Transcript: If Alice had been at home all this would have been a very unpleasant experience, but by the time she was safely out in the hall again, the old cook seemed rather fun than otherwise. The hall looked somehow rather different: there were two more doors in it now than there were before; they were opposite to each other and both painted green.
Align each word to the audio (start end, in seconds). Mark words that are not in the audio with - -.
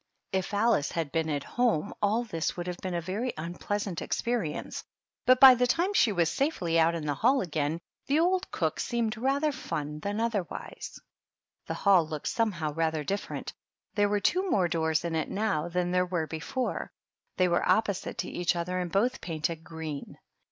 If 0.31 0.51
Alice 0.51 0.89
had 0.93 1.11
been 1.11 1.29
at 1.29 1.43
home 1.43 1.93
all 2.01 2.23
this 2.23 2.57
would 2.57 2.65
have 2.65 2.79
been 2.81 2.95
a 2.95 3.01
very 3.01 3.33
unpleasant 3.37 4.01
experience, 4.01 4.83
but 5.27 5.39
by 5.39 5.53
the 5.53 5.67
time 5.67 5.93
she 5.93 6.11
was 6.11 6.31
safely 6.31 6.79
out 6.79 6.95
in 6.95 7.05
the 7.05 7.13
hall 7.13 7.39
again, 7.41 7.79
the 8.07 8.19
old 8.19 8.49
cook 8.49 8.79
seemed 8.79 9.15
rather 9.15 9.51
fun 9.51 9.99
than 9.99 10.19
otherwise. 10.19 10.99
The 11.67 11.75
hall 11.75 12.03
looked 12.07 12.29
somehow 12.29 12.73
rather 12.73 13.03
different: 13.03 13.53
there 13.93 14.09
were 14.09 14.19
two 14.19 14.49
more 14.49 14.67
doors 14.67 15.05
in 15.05 15.13
it 15.13 15.29
now 15.29 15.67
than 15.69 15.91
there 15.91 16.07
were 16.07 16.25
before; 16.25 16.91
they 17.37 17.47
were 17.47 17.69
opposite 17.69 18.17
to 18.17 18.27
each 18.27 18.55
other 18.55 18.79
and 18.79 18.91
both 18.91 19.21
painted 19.21 19.63
green. 19.63 20.17